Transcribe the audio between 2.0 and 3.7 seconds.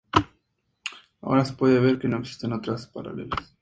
no existen otras paralelas.